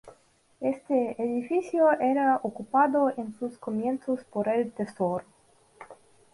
[0.61, 5.23] Este edificio era ocupado en sus comienzos por el tesoro.